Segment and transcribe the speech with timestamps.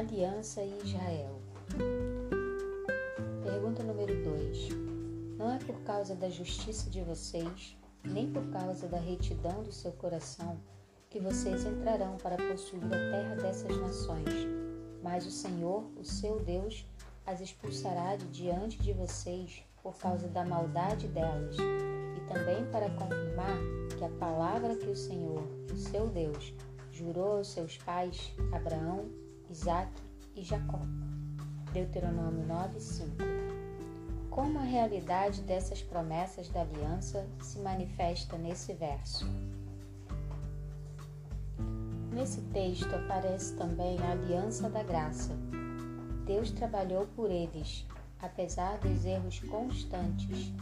[0.00, 1.38] Aliança e Israel.
[3.44, 4.68] Pergunta número 2.
[5.36, 9.92] Não é por causa da justiça de vocês, nem por causa da retidão do seu
[9.92, 10.58] coração,
[11.10, 14.48] que vocês entrarão para possuir a terra dessas nações,
[15.02, 16.86] mas o Senhor, o seu Deus,
[17.26, 23.58] as expulsará de diante de vocês por causa da maldade delas, e também para confirmar
[23.98, 26.54] que a palavra que o Senhor, o seu Deus,
[26.90, 29.10] jurou aos seus pais, Abraão,
[29.50, 30.00] Isaque
[30.36, 30.78] e Jacó.
[31.72, 33.10] Deuteronômio 9, 5.
[34.30, 39.26] Como a realidade dessas promessas da aliança se manifesta nesse verso?
[42.12, 45.32] Nesse texto aparece também a aliança da graça.
[46.24, 47.84] Deus trabalhou por eles,
[48.22, 50.52] apesar dos erros constantes,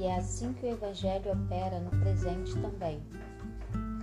[0.00, 3.00] e é assim que o Evangelho opera no presente também.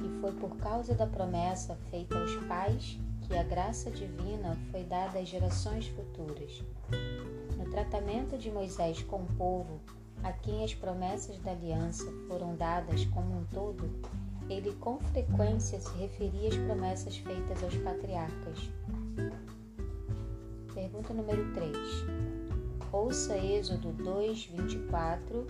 [0.02, 2.98] E foi por causa da promessa feita aos pais
[3.30, 6.64] que a graça divina foi dada às gerações futuras.
[7.56, 9.80] No tratamento de Moisés com o povo,
[10.24, 13.88] a quem as promessas da aliança foram dadas como um todo,
[14.50, 18.72] ele com frequência se referia às promessas feitas aos patriarcas.
[20.74, 21.78] Pergunta número 3.
[22.92, 25.46] Ouça Êxodo 2, 24,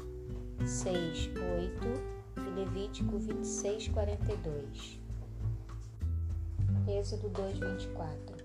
[0.65, 1.29] 6,
[2.35, 4.99] 8 e Levítico 26, 42.
[6.89, 8.35] Êxodo 2, 24.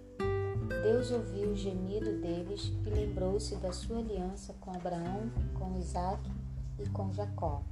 [0.82, 6.30] Deus ouviu o gemido deles e lembrou-se da sua aliança com Abraão, com Isaac
[6.78, 7.62] e com Jacó.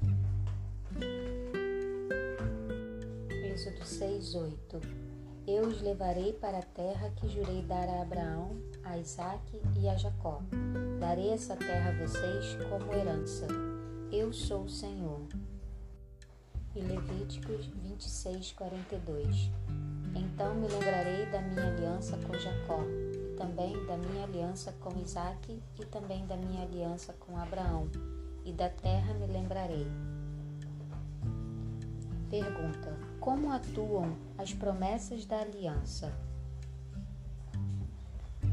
[3.45, 4.81] Êxodo 6, 8.
[5.47, 9.97] Eu os levarei para a terra que jurei dar a Abraão, a Isaque e a
[9.97, 10.41] Jacó.
[10.99, 13.47] Darei essa terra a vocês como herança.
[14.11, 15.21] Eu sou o Senhor.
[16.75, 19.51] E Levíticos 26, 42.
[20.15, 25.63] Então me lembrarei da minha aliança com Jacó, e também da minha aliança com Isaque,
[25.81, 27.89] e também da minha aliança com Abraão,
[28.45, 29.87] e da terra me lembrarei.
[32.29, 36.13] Pergunta: Como atuam as promessas da aliança?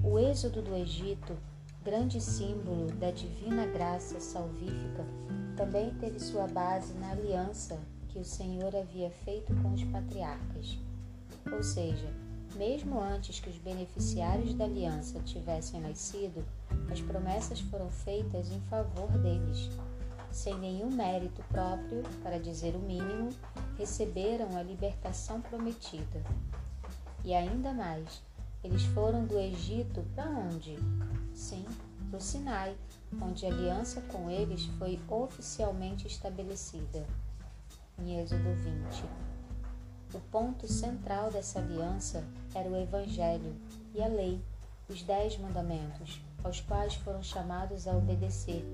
[0.02, 1.38] O êxodo do Egito,
[1.84, 5.06] grande símbolo da divina graça salvífica,
[5.58, 10.78] também teve sua base na aliança que o Senhor havia feito com os patriarcas
[11.52, 12.14] ou seja,
[12.56, 16.46] mesmo antes que os beneficiários da aliança tivessem nascido,
[16.92, 19.70] as promessas foram feitas em favor deles.
[20.32, 23.30] Sem nenhum mérito próprio, para dizer o mínimo,
[23.78, 26.24] receberam a libertação prometida.
[27.24, 28.22] E ainda mais,
[28.64, 30.78] eles foram do Egito para onde?
[31.34, 31.66] Sim,
[32.10, 32.76] para o Sinai,
[33.22, 37.06] onde a aliança com eles foi oficialmente estabelecida.
[37.98, 39.39] Em Êxodo 20.
[40.12, 42.24] O ponto central dessa aliança
[42.56, 43.56] era o Evangelho
[43.94, 44.42] e a lei,
[44.90, 48.66] os Dez Mandamentos, aos quais foram chamados a obedecer,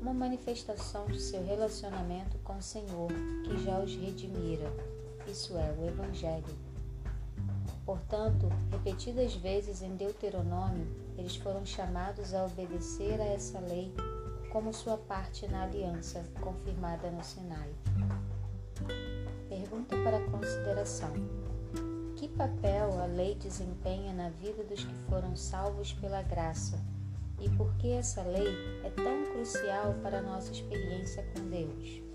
[0.00, 3.08] uma manifestação de seu relacionamento com o Senhor,
[3.44, 4.72] que já os redimira,
[5.26, 6.56] isso é, o Evangelho.
[7.84, 10.86] Portanto, repetidas vezes em Deuteronômio,
[11.18, 13.92] eles foram chamados a obedecer a essa lei
[14.52, 17.70] como sua parte na aliança confirmada no Sinai.
[19.68, 21.10] Pergunta para consideração:
[22.14, 26.78] Que papel a lei desempenha na vida dos que foram salvos pela graça?
[27.40, 28.46] E por que essa lei
[28.84, 32.05] é tão crucial para a nossa experiência com Deus?